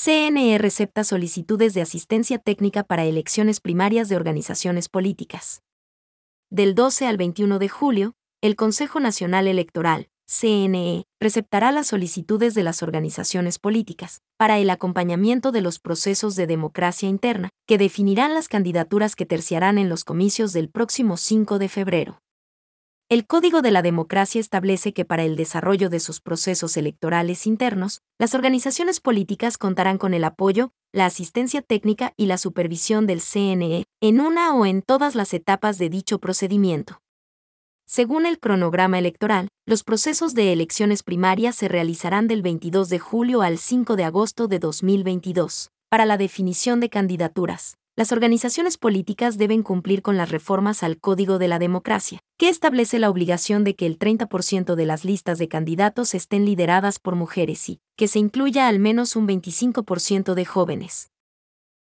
[0.00, 5.64] CNE recepta solicitudes de asistencia técnica para elecciones primarias de organizaciones políticas.
[6.50, 12.62] Del 12 al 21 de julio, el Consejo Nacional Electoral, CNE, receptará las solicitudes de
[12.62, 18.46] las organizaciones políticas para el acompañamiento de los procesos de democracia interna, que definirán las
[18.46, 22.20] candidaturas que terciarán en los comicios del próximo 5 de febrero.
[23.10, 28.02] El Código de la Democracia establece que para el desarrollo de sus procesos electorales internos,
[28.18, 33.86] las organizaciones políticas contarán con el apoyo, la asistencia técnica y la supervisión del CNE
[34.02, 37.00] en una o en todas las etapas de dicho procedimiento.
[37.86, 43.40] Según el cronograma electoral, los procesos de elecciones primarias se realizarán del 22 de julio
[43.40, 45.70] al 5 de agosto de 2022.
[45.88, 51.40] Para la definición de candidaturas, las organizaciones políticas deben cumplir con las reformas al Código
[51.40, 55.48] de la Democracia, que establece la obligación de que el 30% de las listas de
[55.48, 61.10] candidatos estén lideradas por mujeres y que se incluya al menos un 25% de jóvenes.